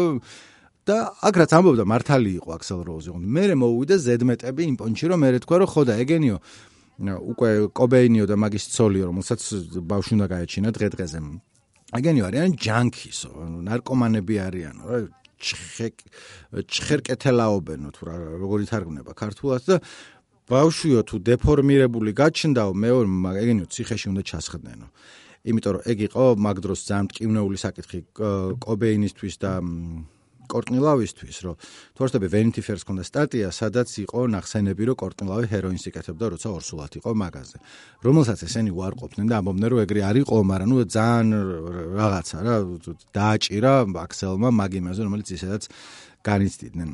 [0.86, 3.10] და აქ რაც ამბობდა მართალი იყო აქსელ როუზი.
[3.18, 6.38] მე მე მოვიდა ზედმეტები იმ პონჩი რომ მე თქვა რომ ხო და ეგენიო
[7.02, 9.42] უკვე კობეინიო და მაგის ცოლიო რომელსაც
[9.82, 11.20] ბავშვი უნდა გაეჩინა დღე-დღეზე.
[12.00, 13.30] ეგენიო არიან ჯანკისო,
[13.66, 15.00] ნარკომანები არიანო, რა
[15.40, 19.76] ჩხერკეთელაობენო თუ რა როგორი თარგმნება ქართულად და
[20.46, 23.08] ბავშვიო თუ დეფორმირებული გაჩნდაო მეორე
[23.44, 24.88] ეგენიო ციხეში უნდა ჩასხდნენო.
[25.46, 28.00] იმიტომ რომ ეგ იყო მაგ დროს ძალიან მტკივნეული საკითხი
[28.66, 29.52] კობეინისთვის და
[30.52, 31.56] კორტნილავისთვის, რომ
[31.98, 37.12] თორსტები Vanity Fair-ს ქონდა სტატია, სადაც იყო ნახსენები, რომ კორტნილავი ჰეროინს იკეთებდა, როცა ორსულად იყო
[37.14, 37.58] მაგაზე.
[38.06, 41.28] რომელსაც ესენი უარყოფდნენ და ამბობდნენ, რომ ეგრე არ იყო, მაგრამ ნუ ძალიან
[42.00, 42.56] რაღაცა რა
[43.16, 43.74] დააჭირა
[44.06, 45.64] აქსელმა მაგ იმაზე, რომელიც ისედაც
[46.26, 46.90] განიცდიდნენ.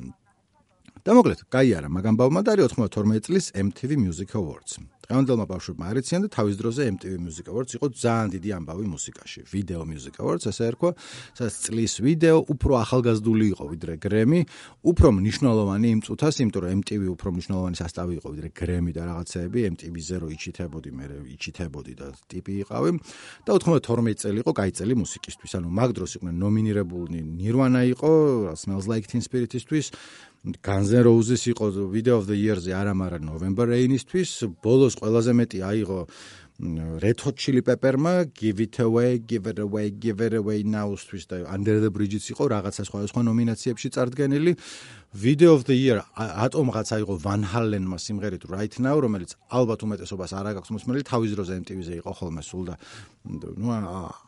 [1.02, 4.78] და მოკლედ, გაიარა მაგამ ბავმა და არის 92 წლის MTV Music Awards.
[5.06, 9.40] დღევანდელმა ბავშვებმა არიციან და თავის დროზე MTV Music Awards იყო ძალიან დიდი ამბავი მუსიკაში.
[9.52, 10.92] Video Music Awards ესე ერქვა,
[11.38, 14.42] სადაც წლის ვიდეო უფრო ახალგაზრდული იყო ვიდრე Grammy,
[14.86, 19.60] უფრო მნიშვნელოვანი იმ წუთას, იმიტომ რომ MTV უფრო მნიშვნელოვანი სასტავი იყო ვიდრე Grammy და რაღაცეები,
[19.74, 22.90] MTV-ზე რო იჩითებოდი, მე იჩითებოდი და ტიპი იყავი.
[23.46, 25.52] და 92 წელი იყო კაი წელი მუსიკისთვის.
[25.58, 28.12] ანუ მაგ დროს იყვნენ ნომინირებულნი Nirvana იყო,
[28.56, 29.92] Smells Like Teen Spirit-ისთვის,
[30.42, 34.30] Guns N' Roses იყო Video of the Year-ზე არა, მაგრამ November Rain-ისთვის,
[34.66, 36.00] ბოლოს ყველაზე მეტი აიღო
[36.62, 41.42] Red Hot Chili Pepper-მა Give It Away, Give It Away, Give It Away Now-თვის და
[41.50, 44.52] Under the Bridge-იც იყო რაღაცა სხვადასხვა ნომინაციებში წარდგენილი.
[45.12, 50.46] Video of the Year ატომღაც აიღო Van Halen-მა სიმღერით Right Now, რომელიც ალბათ უმეტესობას არ
[50.62, 52.76] აქვს მოსმენილი, თავის დროზე MTV-ზე იყო ხოლმე სულ და
[53.58, 53.68] ნუ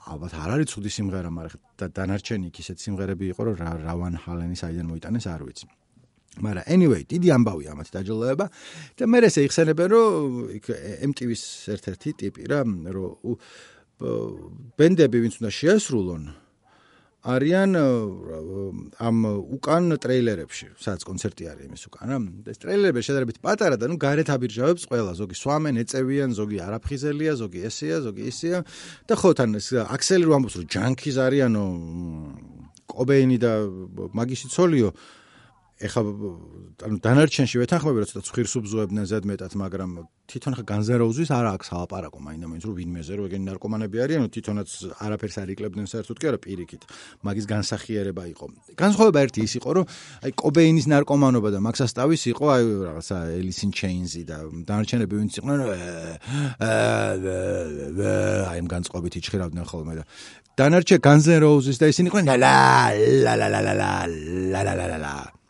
[0.10, 4.62] ალბათ არ არის ცუდი სიმღერა, მაგრამ დანარჩენი იქ ისეთ სიმღერები იყო, რომ რა Van Halen-ის
[4.66, 5.83] აიდან მოიტანეს, არ ვიცი.
[6.42, 8.46] მაგრამ anyway, დიდი ამბავია ამათ დაჯილდოება.
[8.98, 10.10] და მე ესე იხსენებენ რომ
[10.58, 10.66] იქ
[11.14, 11.44] MTV-ს
[11.78, 13.38] ერთ-ერთი ტიპი რა, რომ
[14.78, 16.24] ბენდები ვინც უნდა შეასრულონ
[17.24, 17.72] არიან
[19.00, 19.18] ამ
[19.56, 22.18] უკან ტრეილერებში, სადაც კონცერტი არის იმის უკან რა.
[22.52, 27.60] ეს ტრეილერები შედარებით პატარა და ნუ გარეთ აბირჟავებს ყველა, ზოგი სვამენ, ეწევიან, ზოგი არაფხიზელია, ზოგი
[27.70, 28.60] ესეა, ზოგი ისეა.
[29.08, 31.64] და ხო თან ეს აქსელი რომ ამბობს რომ ჯანკიზ არიანო
[32.92, 33.52] კობეინი და
[34.12, 34.90] მაგისი ცოლიო
[35.82, 36.02] ეხა
[36.86, 39.92] ანუ დანარჩენში ვეთანხმები რომ ცოტა ცხვირს უბზოებდნენ ზედმეტად მაგრამ
[40.30, 44.70] თვითონ ხა განზეროუზის არ აქვს ალაპარაკო მაინდა მაინც რომ ვინმეზე რომ ეგენი ნარკომანები არიან თვითონაც
[45.02, 46.82] არაფერს არ იკლებდნენ საერთოდ კი არა პირიქით
[47.26, 48.46] მაგის განსახიერება იყო
[48.78, 49.86] განსხვავება ერთი ის იყო რომ
[50.24, 54.38] აი კობეინის ნარკომანობა და მაქსასტავის იყო აი რაღაცა ელისინ ჩეინზი და
[54.70, 55.60] დანარჩენები ვინც იყვნენ
[58.46, 60.04] აი ამ განწყობით იჩხირავდნენ ხოლმე და
[60.54, 65.43] დანარჩე განზეროუზის და ისინი იყვნენ ლა ლა ლა ლა ლა ლა ლა ლა ლა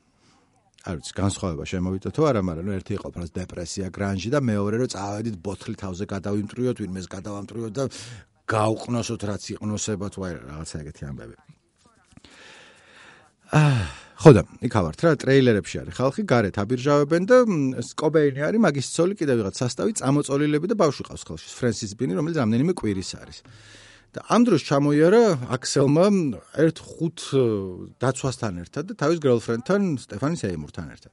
[0.84, 4.76] არ ვიცი, განსხვავება შემოვიდა თუ არა, მაგრამ ნუ ერთი იყო ფრას დეპრესია, გრანჟი და მეორე
[4.84, 7.84] რომ წავედით ბოთლი თავზე გადავიმტრიოთ, ვინმეს გადავამტრიოთ და
[8.52, 11.36] გაუყნოსოთ რაც იყნოსება თუ არა, რაღაცა ეგეთი ამბები.
[13.54, 13.84] აა
[14.24, 17.38] ხოდა, იქ ავართ რა, ტრეილერებში არის ხალხი, გარეთ აბირჟავებენ და
[17.84, 22.40] სკობეინი არის, მაგის ცოლი კიდევ ვიღაც სასტავი, წამოწოლილები და ბავშვი ყავს ხელში, ფრენსის ბინი, რომელიც
[22.40, 23.38] რამდენიმე კვირის არის.
[24.14, 25.22] და ამ დროს ჩამოიარა
[25.58, 26.06] აქსელმა
[26.62, 27.18] ერთ ხუთ
[27.98, 31.12] დაცვასთან ერთად და თავის გერლფრენდთან სტეფანი სეიმურთან ერთად.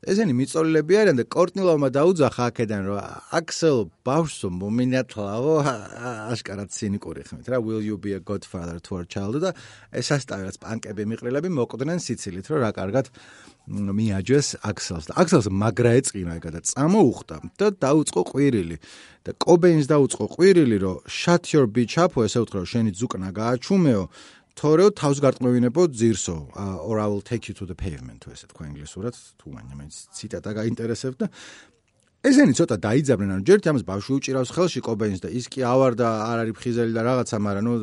[0.00, 2.98] ესენი მიწოლილები არიან და კორტნილოვმა დაუძახა აქედან რომ
[3.38, 5.54] აქსელ ბავშვს მომინათლავო
[6.32, 9.54] აშკარად ცინიკური ხმით რა will you be a godfather to our child და
[9.92, 13.12] ესასტავებს პანკები მიყრილები მოკვდნენ სიცილით რომ რა კარგად
[13.68, 18.76] მიაჯეს აქსელს და აქსელს მაგრა ეწინა ეგა და წამოუხდა და დაუწყო ყვირილი.
[19.24, 24.04] და კობეინს დაუწყო ყვირილი რომ shut your bitch up ესე უთხრა შენი ძუკნა გააჩუმეო
[24.56, 26.36] თორე თავს გარტყმევინებო ძირსო
[26.88, 30.50] or i will take you to the pavement ესე თქვა ინგლისურად თუ მაინც მე ციტატა
[30.56, 31.26] გაინტერესებდა
[32.20, 36.08] ესენი ცოტა დაიძაბნენ ანუ ჯერთ ამას ბავშვი უჭირავს ხელში კობეინს და ის კი ავარ და
[36.28, 37.74] არ არის ფხიზელი და რაღაცა მაგრამ ნუ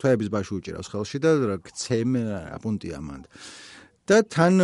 [0.00, 1.30] თვეების ბავშვი უჭირავს ხელში და
[1.64, 2.12] ქცემ
[2.56, 3.24] აპუნტია მანდ.
[4.08, 4.56] და თან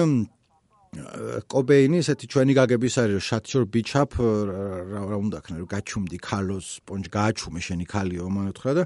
[0.93, 6.67] კობეინი ესეთი ჩვენი გაგების არის shut your bitch up რა უნდა ქნა რომ გაჩუმდი ქალოს
[6.85, 8.85] პონჯ გააჩუმე შენი ქალიო მომეთხრა და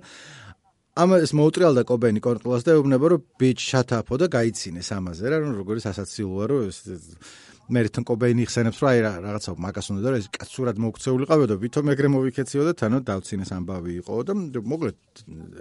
[1.02, 5.52] ამას მოუტრიალდა კობეინი კონტროლას და ეუბნება რომ bitch shut up-ო და გაიცინეს ამაზე რა რომ
[5.58, 6.78] როგორი სასაცილოა რომ ეს
[7.66, 12.08] მერიტონ კობეინი ხსენებს რომ აი რაღაცა მაგას უნდა და ეს კაცურად მოქცეულიყავ და ვითომ ეგრე
[12.14, 14.96] მოვიქეციო და თანო დავცინეს ამბავი იყო და მოკლედ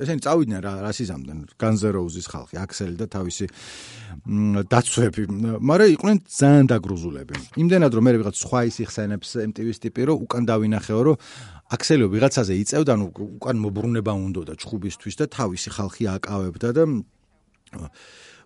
[0.06, 3.46] ესენი წავიდნენ რა რასიზამდან განზეროუზის ხალხი აქსელი და თავისი
[4.70, 5.24] დაცვები.
[5.66, 7.36] მაგრამ იყვნენ ძალიან დაგრუზულები.
[7.58, 11.18] იმდენად რომ მე ვიღაც სხვა ის იხსენებს MTV-ს ტიპი რომ უკან დავინახეო რომ
[11.74, 13.08] აქსელიო ვიღაცაზე იწევდა ნუ
[13.42, 16.84] უკან მოbrunება უნდა და ჩხუბისთვის და თავისი ხალხი აკავებდა და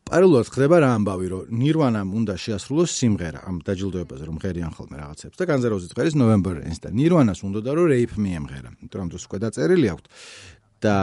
[0.07, 5.35] პარალელურად ხდება რა ამბავი, რომ ნირვანამ უნდა შეასრულოს სიმღერა ამ დაჯილდოებაზე, რომ ღერიან ხოლმე რაღაცებს
[5.39, 8.69] და განზეროზით ღერის November Rains და ნირვანას უნდა და რომ Rape Me ემღერა.
[8.79, 10.05] იმიტომ რომ ეს უკვე დაწერილი აქვს
[10.79, 10.95] და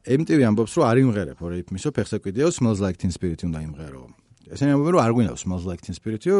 [0.00, 4.02] MTV ამბობს, რომ არ იმღერებ Rape Me-სო ფეხსაკვიდიო Smells Like Teen Spirit უნდა იმღერო.
[4.50, 6.36] ესენი ამბობენ, რომ არ გვინდავს Smells Like Teen Spirit-ო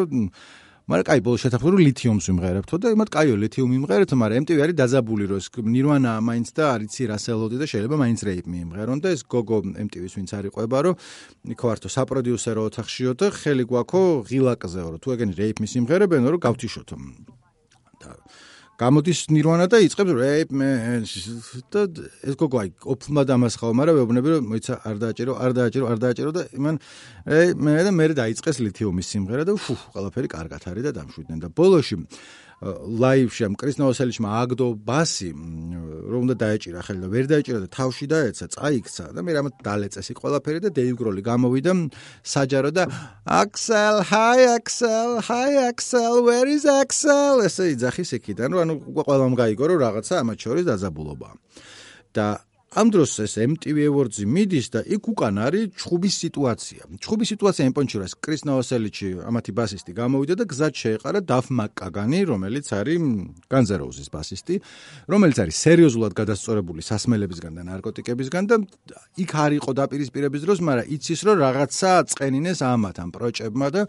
[0.91, 4.77] მაგრამ კაი ბოლოს შეთანხმდა რომ ლითიუმს ვიმღერებთო და იმათ კაიო ლითიუმი იმღერეთ, მაგრამ MTV არის
[4.81, 9.09] დაძაბული რომ ეს ნირვანა მაინც და არიცი რა სელოდი და შეიძლება მაინც რეიპ მიიმღერონ და
[9.15, 10.95] ეს გოგო MTV-ს ვინც არ იყვება რომ
[11.63, 16.97] ქوارთო საპროდიუსერო ოთახშიო და ხელი გვაქო ღილაკზეო რომ თუ ეგენი რეიპ მის იმღერებენო რომ გავთიშოთო
[18.81, 20.69] გამოდის ნირვანა და იწყებს რეიპ მე
[21.75, 21.83] და
[22.25, 26.31] ეს გოგო აი ოფლმა დამასხაო მაგრამ ვეუბნები რომ მოიცა არ დააჭირო არ დააჭირო არ დააჭირო
[26.33, 26.77] და იმან
[27.61, 31.97] მე და მე დაიწყეს ლითიუმის სიმღერა და ფუ ყველაფერი კარგად არის და დამშვიდნენ და ბოლოში
[32.61, 38.47] ლაივში ამ კრისნაოსელიჩმა აგდო ბასი რომ უნდა დაეჭირა ხელი და ვერ დაეჭირა და თავში დაეცა
[38.53, 41.73] წაიქცა და მე რამე დალეწესი ყველაფერი და დეივ გროლი გამოვიდა
[42.21, 42.85] საჯარო და
[43.41, 47.41] აქსელ ჰაი აქსელ ჰაი აქსელ where is axel?
[47.49, 48.75] ესე იძახის იქიდან რომ ანუ
[49.09, 51.29] ყველამ გაიგო რომ რაღაცა ამათ შორის დაძაბულობა.
[52.13, 56.83] და ამ დროს ეს MTV Awards-ი მიდის და იქ უკან არის ჩხუბის სიტუაცია.
[57.03, 62.99] ჩხუბის სიტუაცია იმპონჩურას კრის ნოვასელიჩი, ამათი ბასისტი გამოვიდა და გზად შეეყარა დაფ მაკკაგანი, რომელიც არის
[63.51, 64.55] განზეროუზის ბასისტი,
[65.11, 68.57] რომელიც არის სერიოზულად გადასწორებული სასმელებისგან და ნარკოტიკებისგან და
[69.19, 73.83] იქ არ იყო დაპირისპირების დროს, მაგრამ იცის რომ რაღაცა წენინეს ამათ ამ პროჭებმა და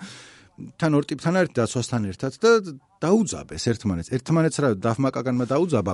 [0.81, 2.49] თან ორ ტიპთან ერთად დაცვასთან ერთად და
[2.97, 4.09] დაუძაბეს ერთმანეთს.
[4.09, 5.93] ერთმანეთს რა დაფ მაკაგანმა დაუძაბა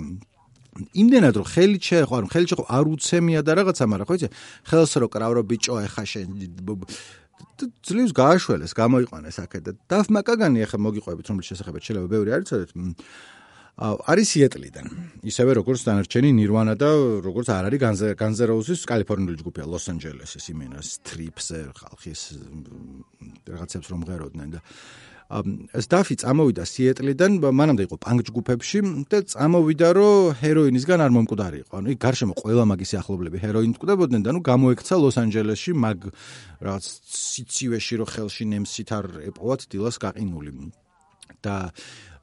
[0.94, 4.30] იმდენად რომ ხელი შეეხო, ანუ ხელი შეეხო არ უცემია და რაღაცა, მაგრამ ხო იცი,
[4.70, 6.28] ხელს რო კრავ რო ბიჭო ეხა შენ
[7.58, 12.72] ძლივს გააშველეს, გამოიყვანეს აქეთ და დაფმაკაგანი ახლა მოგიყვებით, რომლის შესახებაც შეიძლება ბევრი არ იცოდეთ.
[13.78, 14.86] არის სიეტლიდან.
[15.22, 16.90] ისევე როგორც დანარჩენი ნირვანა და
[17.22, 22.22] როგორც არ არის განზეროუსის კალიფორნიული ჯგუფია ლოს-ანჯელესის იმენა სტრიპზე ხალხის
[23.46, 24.60] რაღაცებს რომ ღეროდნენ და
[25.28, 28.80] ეს დაფი წამოვიდა სიეტლიდან, მანამდე იყო პანკ ჯგუფებში
[29.12, 31.74] და წამოვიდა რომ ჰეროინისგან არ მომკვდარი იყო.
[31.84, 36.00] ანუ იქ გარშემო ყველა მაგის ახლობლები ჰეროინით მკვდებოდნენ და ნუ გამოექცა ლოს-ანჯელესში მაგ
[36.64, 40.52] რაღაც სიცივეში რო ხელში ნემსით არ ეპოვათ დილას გაყინული.
[41.44, 41.72] და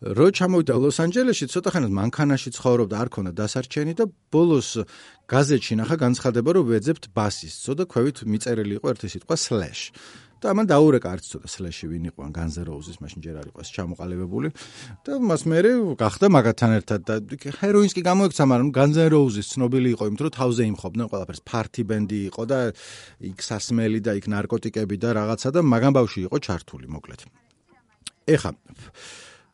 [0.04, 4.84] რო ჩამოვიდა ლოს-ანჯელესში, ცოტა ხანად მანქანაში ცხოვრობდა, არ ქონდა დასარჩენი და ბოლოს
[5.24, 7.56] გაზეთში ნახა განცხადება, რომ ვეძებთ ბასის.
[7.64, 9.96] ცოტა ქვევით მიწერილი იყო ერთი სიტყვა slash.
[10.44, 14.48] და მან დაურეკა არც ცოტა slash-ი ვინ იყო, განზეროუზის მაშინ ჯერ არ იყო ეს ჩამოყალიბებული.
[15.00, 17.14] და მას მეરે გახდა მაგათთან ერთად და
[17.64, 21.40] ჰეროინსკი გამოიქცა, მაგრამ განზეროუზის ცნობილი იყო იმით, რომ თავზე იმხობდნენ ყველაფერს.
[21.48, 22.58] party band-ი იყო და
[23.24, 27.20] იქ სასმელი და იქ ნარკოტიკები და რაღაცა და მაგან ბავში იყო ჩართული, მოკლედ.
[28.28, 28.52] ეხა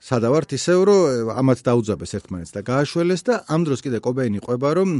[0.01, 4.91] სადავართ ისევ რომ ამათ დაუძაბეს ერთმანეთს და გააშველეს და ამ დროს კიდე კობეინი ყვება რომ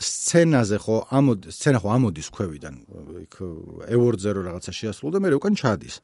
[0.00, 2.74] სცენაზე ხო ამოდი სცენა ხო ამოდის ქვევიდან
[3.20, 3.34] იქ
[3.92, 5.96] ევორდზე რო რაღაცა შეასრულა და მე უკან ჩადის.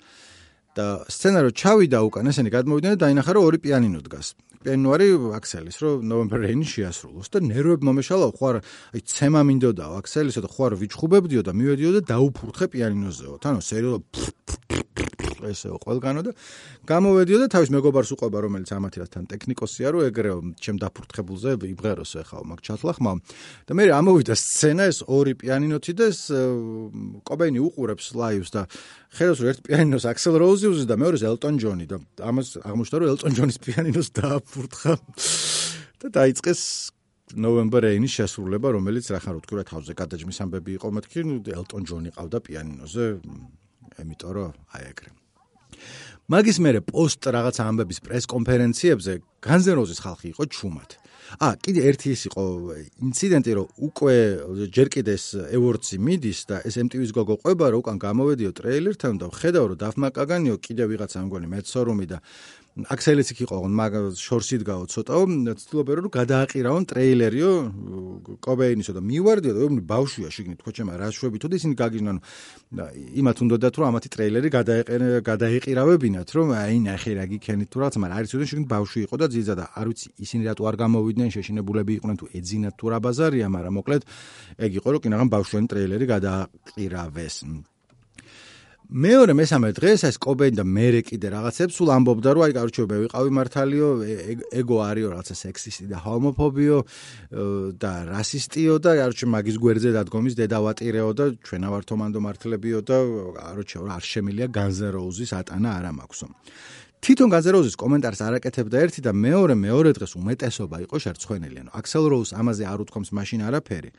[0.76, 4.36] და სცენა რო ჩავიდა უკან ესენი გადმოვიდნენ და დაინახა რომ ორი პიანინო დგას.
[4.60, 8.56] პიანინო არის აქსელის რომ ნოვემბერ რეინი შეასრულოს და ნერვები მომეშალა ხო არ
[8.92, 13.40] აი ცემა მინდოდა აქსელისა და ხო არ ვიჩხუბებდიო და მივედიო და დაუფურთხე პიანინოზეო.
[13.40, 13.60] თანო
[15.46, 16.32] სერიალო ესეო ყველგანო და
[16.86, 22.60] გამოვედიო და თავის მეგობარს უყვება რომელიც ამათირასთან ტექნიკოსია რომ ეგრეო ჩემ დაფურთხებულზე იბღეროსო ეხლა მაგ
[22.66, 23.12] ჩათლახმა
[23.66, 26.20] და მე ამოვიდა სცენა ეს ორი პიანინოთი და ეს
[27.26, 28.62] კობენი უყურებს ლაივს და
[29.16, 33.32] ხელს ერთ პიანინოს აქსელ როუზი უზის და მეორეს ელტონ ჯონი და ამას აღმოჩნდა რომ ელტონ
[33.38, 34.92] ჯონის პიანინოს დააფურთხა
[36.02, 36.62] და დაიწყეს
[37.34, 41.26] ნოემბერ რეინის შესრულება, რომელიც რა ხარ უთქვა თავზე გადაჯმის ამბები იყო მეთქი,
[41.58, 43.04] ელტონ ჯონი ყავდა პიანინოზე,
[43.98, 45.25] ემიტომ რომ აი ეგრე.
[46.26, 49.12] მაგის მერე პოსტ რაღაც ამბების პრეს-კონფერენციებზე
[49.46, 50.90] განზეროზის ხალხი იყო ჩუმად.
[51.42, 52.42] ა კიდე ერთი ის იყო
[53.02, 54.14] ინციდენტი რომ უკვე
[54.70, 55.26] ჯერ კიდე ეს
[55.58, 60.56] ევორდსი მიდის და ეს MTV-ს გოგო ყვება რომ უკან გამოვედიო ტრეილერთან და ხედავ რომ დაფმაკაგანიო
[60.62, 62.18] კიდე ვიღაცა ამგვარი მეცორუმი და
[62.76, 65.24] აქსელიც იქ იყო, მაგ შორსით გაო ცოტაო,
[65.56, 67.52] ცდილობენ რომ გადააყირავონ ტრეილერიო
[68.44, 72.18] კობეინისო და მივარდიო და ბავშვია შიგნით თქო ჩემ რა შვებითო და ისინი გაგიჟნან.
[72.76, 77.94] და იმათ უნდათ რომ ამათი ტრეილერი გადაეყენ გადაეყირავებინათ რომ აი ნახე რა გიქენით თუ რაღაც
[78.02, 81.28] მაგრამ არის უდენ შიგნით ბავშვი იყო და ძიძა და არ ვიცი ისინი რატო არ გამოვიდნენ
[81.36, 84.02] შეშინებულები იყვნენ თუ ეძინათ თუ რა ბაზარია მაგრამ მოკლედ
[84.66, 87.36] ეგ იყო რომ კინაღამ ბავშვენ ტრეილერი გადააყირავეს
[88.86, 92.52] მეორე მესამე დღეს ეს კობენ და მერე კიდე რაღაცებს სულ ამბობდა რომ აი
[92.86, 93.88] მე ვიყავი მართალიო
[94.62, 96.78] ეგო არისო რაღაცა სექსისტი და ჰომოფობიო
[97.82, 102.98] და რასისტიო და კაროჩე მაგის გვერდზე დადგომის დედავატირეო და ჩვენა ვართომანდო მართლებიო და
[103.42, 106.26] კაროჩე არ შემილია განზეროუზის ატანა არ მაქვსო
[107.02, 111.58] თვითონ განზეროუზის კომენტარს არაკეთებდა ერთი და მეორე მეორე დღეს უმეტესობა იყო შერცხვენილი.
[111.62, 113.90] ანუ აქსელ როუს ამაზე არ უთქვამს მაშინ არაფერი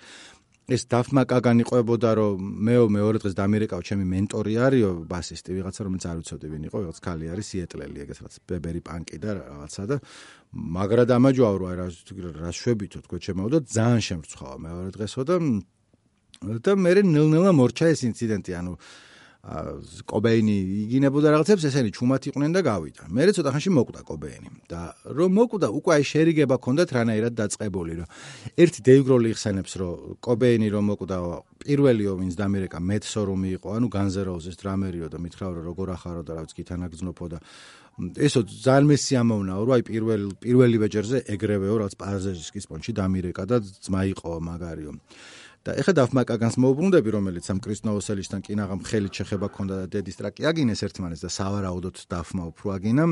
[0.68, 6.18] ეს დაფმაკაგანი ყვებოდა რომ მეო მეორე დღეს დამირეკავ ჩემი მენტორი არისო ბასისტი ვიღაცა რომელიც არ
[6.20, 9.98] ვიცოდი ვინ იყო ვიღაც ქალი არის სიეტლელი ეგეც რაც ბებერი პანკი და რაღაცა და
[10.76, 11.88] მაგრა დამაჯვავ რა რა
[12.44, 15.36] რა შვებითო თქო ჩემო და ძალიან შემრცხავა მეორე დღესო და
[16.68, 18.74] და მე ნელ-ნელა მორჩა ეს ინციდენტი ანუ
[19.48, 23.04] კობეინი იგინებოდა რაღაცებს, ესენი ჩუმად იყვნენ და გავიდა.
[23.08, 28.08] მე ცოტა ხანში მოკვდა კობეინი და რომ მოკვდა, უკვე აი შერიგება ქონდათ რანაირად დაწყებული, რომ
[28.60, 31.18] ერთი დეიგროლი იხსენებს, რომ კობეინი რომ მოკვდა,
[31.64, 36.52] პირველიო ვინც დამერეკა მეტსორუმი იყო, ანუ განზეროუზის დრამერიო და მითხრა რომ როგორ ახარო და რაღაც
[36.52, 37.40] გითანაგზნობო და
[37.98, 43.58] ესო ძალიან მესი ამოვნაო, რომ აი პირველ პირველი ვეჯერზე ეგრევეო რაღაც პარაზეჟისკის პონჩი დამირეკა და
[43.64, 44.92] ძმა იყო მაგარიო.
[45.68, 50.84] და ეხა დაფმაკაგანს მოუბრუნდები რომელიც ამ კრისტნოოსელისთან კინაღამ ხელით შეხება ქონდა და დედის ტრაკი აგინეს
[50.88, 53.04] ერთმანეთს და სავარაუდოდ დაფმა უფრო აგინა.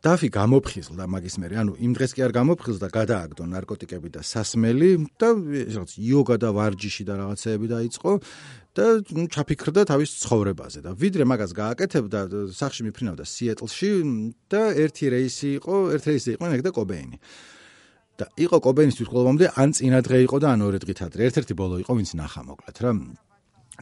[0.00, 5.28] დაფი გამოფხიზლდა მაგის მერე ანუ იმ დღეს კი არ გამოფხიზლდა გადააგდო ნარკოტიკები და სასმელი და
[5.36, 8.12] რაღაც იოგა და ვარჯიში და რაღაცეები დაიწყო
[8.80, 13.92] და ჩაფიქრდა თავის ცხოვრებაზე და ვიდრე მაგას გააკეთებდა სახში მიფრინავდა სიეტლში
[14.48, 17.20] და ერთი რეისი იყო ერთ რეისი იყო ნეგდა კობეინი
[18.20, 21.20] და იყო კობენისთვის ყოლომამდე ან წინა დღე იყო და ან ორი დღით ადრე.
[21.28, 22.92] ერთ-ერთი ბოლო იყო ვინც ნახა მოკლედ რა.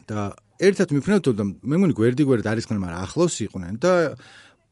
[0.07, 0.19] და
[0.59, 3.91] ერთად მიფრინავთ და მე მგონი გვერდი გვერდ არის ხნ მაგრამ ახლოს იყვნენ და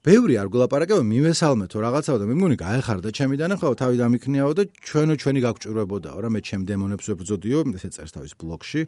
[0.07, 5.15] ბევრი არ გულაპარაკებო მიმესალმეთო რაღაცაო და მე მგონი გაეხარდა ჩემი დანახაო თავი დამიქნიაო და ჩვენო
[5.19, 6.29] ჩვენი გაგჭირვებოდაო რა.
[6.31, 8.81] მე ჩემ დემონებს ვებძოდიო ესე წერს თავის ბლოგში.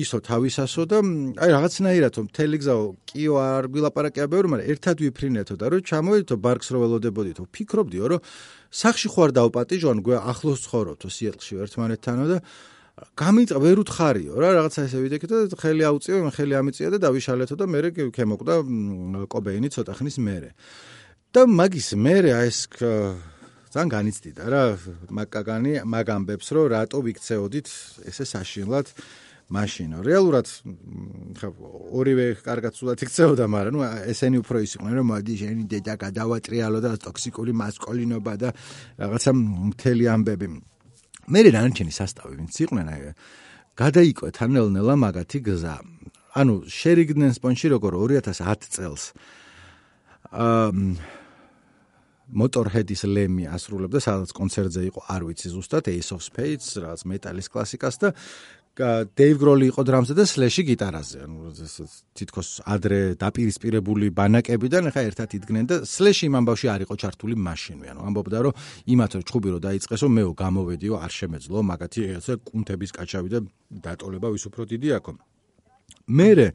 [0.00, 0.98] ისო თავისასო და
[1.44, 6.68] აი რაღაცნაირადო მთელი გზაო კიო არ გულაპარაკია ბევრი მაგრამ ერთად ვიფრინეთო და რომ ჩამოვიდო ბარკს
[6.72, 8.20] რო ველოდებოდითო ფიქრობდიო რომ
[8.70, 12.38] სახში ხوار დავპატიჟონ გვე ახლოს ცხოვრობთო სიეტლში ერთმანეთთანო და
[13.16, 17.54] გამიწა ვერ უთხარიო რა რაღაცა ესე ვიდექი და ხელი აუწიო მე ხელი ამიწია და დავიშალეთო
[17.56, 17.80] და მე
[18.12, 18.54] ქემოკვდა
[19.32, 20.50] კობეინი ცოტა ხნის მერე.
[21.32, 22.58] და მაგის მერე აი ეს
[23.70, 24.62] ძალიან განიცდიდა რა
[25.14, 27.68] მაგაგანი მაგამბებს რომ რატო ვიქცეოდით
[28.10, 28.86] ესე საშინლად
[29.50, 30.46] მაშინ რეალურად
[31.40, 31.48] ხა
[31.98, 33.82] ორივე კარგად სულად იქცეოდა მაგრამ ნუ
[34.12, 38.48] ესენი უფრო ის იყვნენ რომ მოდი შენი დედა გადავატრიალო და ტოქსიკური მასკოლინობა და
[39.02, 40.48] რაღაცა მთელი ამბები.
[41.30, 43.00] მე რანჩენი სასტავი ვინც იყვნენ აი
[43.80, 45.76] გადაიკვეთ ანელნელა მაგათი გზა.
[46.38, 49.02] ანუ შერიგდნენ სპონში როგორ 2010 წელს.
[50.30, 50.70] აა
[52.30, 57.96] motorhead-ის ლემი ასრულებდა სადაც კონცერტზე იყო არ ვიცი ზუსტად ace of spades რაც მეტალის კლასიკას
[58.02, 58.12] და
[58.80, 61.18] დეივ გროლი იყო დრამზე და სლეში გიტარაზე.
[61.26, 61.52] ანუ
[62.16, 67.86] თითქოს ადრე დაპირისპირებული ბანაკებიდან ხა ერთად იდგნენ და სლეში იმ ამბავში არ იყო ჩართული მაშინვე.
[67.92, 68.54] ანუ ამბობდა რომ
[68.92, 73.38] იმათ რომ ჩხუბი რო დაიწყესო მეო გამოვედიო არ შემეძლო მაგათი ესე კუნთების კაჩავი და
[73.70, 75.12] დატოლება ვის უფრო დიდი აქო.
[76.08, 76.48] მერე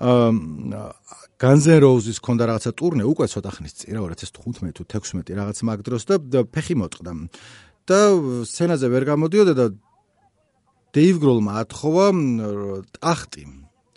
[0.00, 0.82] აა
[1.40, 5.78] განზენ როუზის ქონდა რაღაცა ტურნე უკვე ცოტა ხნის წინ რა 2015 თუ 16 რაღაც მაგ
[5.84, 7.12] დროს და ფეხი მოტყდა.
[7.90, 7.98] და
[8.46, 9.66] სცენაზე ვერ გამოდიოდა და
[10.90, 12.06] დეივ გროლმა ათხოვა
[12.98, 13.44] ტახტი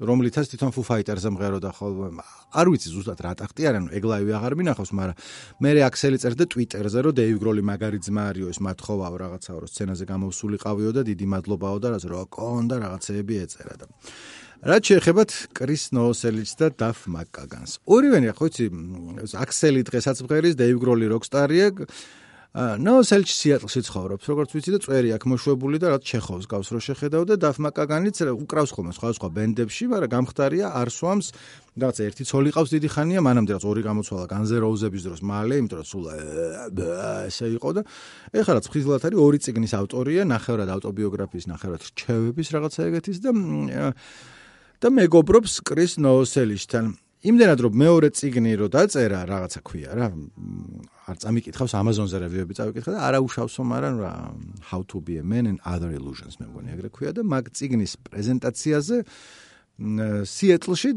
[0.04, 4.54] რომლითაც თვითონ ფუ ფაიტერზე მღეროდა ხოლმე არ ვიცი ზუსტად რა ტახტი არა ნუ ეგლაივი აღარ
[4.62, 5.18] მინახავს მაგრამ
[5.64, 10.06] მე რეაქსელი წერდა ტვიტერზე რომ დეივ გროლი მაგარი ძმა არისო ეს მათხოვაო რაღაცაო რომ სცენაზე
[10.12, 13.86] გამოსულიყავიო და დიდი მადლობაო და რაც რო კონდა რაღაცეები ეწერა და
[14.70, 18.66] რაც შეეხებათ კრის ნოოსელიჩს და დაფ მაკაგანს ორივენი ხო იცი
[19.44, 21.68] აქსელი დღესაც მღერის დეივ გროლი როკსტარია
[22.54, 26.80] ნო სელჩი სიატლში ცხოვრობს როგორც ვიცი და წვერი აქ მოშვებული და რაც ჩეხოვს გავს რო
[26.86, 31.28] შეხედავ და დაფმაკაგანიც უკრავს ხოლმე სხვა სხვა ბენდებში მაგრამ გამختარია არსვამს
[31.82, 35.78] რაც ერთი ცოლი ყავს დიდი ხანია მანამდე რაც ორი გამოცვალა განზე როუზების დროს მალე იმიტომ
[35.82, 36.06] რომ სულ
[37.26, 37.82] ესე იყო და
[38.38, 43.32] ეხლა რაც ფხიზლად არის ორი ციგნის ავტორია ნახევრად ავტობიოგრაფიის ნახევრად რჩევების რაღაცა ეგეთის და
[44.78, 46.86] და მეგობრობს კრის ნოოსელიშთან
[47.24, 50.08] იმდენად რომ მეორე ციგნი რო დაწერა რაღაცა ქვია რა
[51.08, 54.14] არ წამიკითხავს Amazon-ზე რევიუები წავიკითხა და არაუშავსო მაგრამ რა
[54.72, 57.96] how to be a man and other illusions მე მგონი ეგრე ქვია და მაგ ციგნის
[58.12, 58.98] პრეზენტაციაზე
[60.30, 60.90] სიეტლში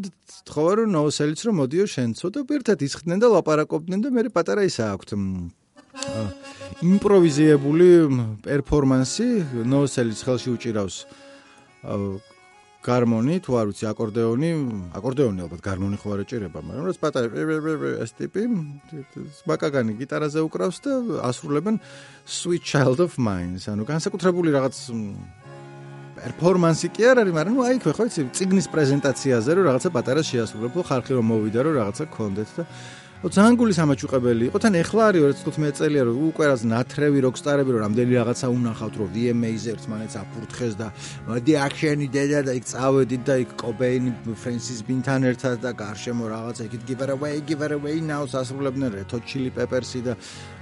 [0.50, 4.92] თხოვა რომ ნოუსელიც რომ მოდიო შენცო და ერთად ისხდნენ და ლაპარაკობდნენ და მე პატარა ისა
[4.92, 5.16] აქვთ.
[6.84, 7.88] იმპროვიზირებული
[8.44, 9.28] პერფორმანსი
[9.64, 10.96] ნოუსელიც ხელში უჭირავს
[12.86, 14.50] გარმონი, თუ არ ვიცი, აკორდეონი,
[14.94, 17.26] აკორდეონი ალბათ გარმონი ხო არ ეჭირება, მაგრამ რაც პატარა
[18.04, 18.46] ეს ტიპი
[19.42, 20.92] სპაკაგანი გიტარაზე უკრავს და
[21.26, 21.80] ასრულებენ
[22.26, 24.78] Sweet Child of Mine, ანუ განსაკუთრებული რაღაც
[26.16, 30.80] პერფორმანსი კი არ არის, მაგრამ ნუ აი ხო იცი, ციგნის პრეზენტაციაზე რომ რაღაცა პატარა შეასრულებო,
[30.88, 32.64] ხალხი რომ მოვიდა რომ რაღაცა გქონდეთ და
[33.24, 34.58] ძალიან გული სამაჩუყებელი იყო.
[34.60, 39.08] თან ეხლა არის 2015 წელია რომ უკვე რაც ნათრევი როკსტარები რომ რამდენი რაღაცა უნახავთ რომ
[39.16, 40.86] VMA-ზე ერთმანეთს აფურთხეს და
[41.24, 46.62] მოდი აქშენი დედა და იქ წავედით და იქ კობეინი ფრენსის ბინთან ერთად და გარშემო რაღაცა
[46.68, 50.12] იქით give it away give it away now სასრულებდნენ Hot Chili Peppers-ი და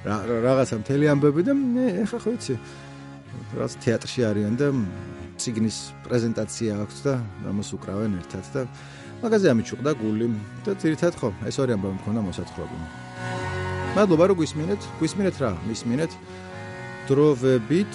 [0.06, 1.52] რაღაცა მთელი ამბები და
[2.06, 2.54] ეხლა ხო იცი
[3.58, 4.66] რაც თეატრში არიან და
[5.42, 7.14] ციგნის პრეზენტაცია აქვს და
[7.50, 8.62] ამას უკრავენ ერთად და
[9.24, 10.26] მაგაზე ამიჩუყდა გული.
[10.64, 12.76] და ძირითადად ხო ეს ორი ამბავი მქონდა მოსათხრობი.
[13.96, 16.12] მადლობა რომ გვისმინეთ გვისმინეთ რა მისმინეთ
[17.08, 17.92] დროვებით